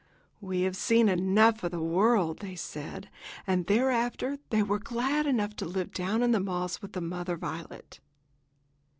"We 0.39 0.61
have 0.61 0.75
seen 0.75 1.07
enough 1.09 1.63
of 1.63 1.69
the 1.69 1.79
world," 1.79 2.39
they 2.39 2.55
said, 2.55 3.07
and 3.45 3.67
thereafter 3.67 4.39
they 4.49 4.63
were 4.63 4.79
glad 4.79 5.27
enough 5.27 5.55
to 5.57 5.65
live 5.65 5.91
down 5.91 6.23
in 6.23 6.31
the 6.31 6.39
moss 6.39 6.81
with 6.81 6.93
the 6.93 7.01
mother 7.01 7.37
violet. 7.37 7.99